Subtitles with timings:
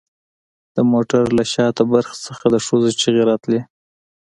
[0.75, 3.61] د موټر له شاته برخې څخه د ښځو چیغې راتلې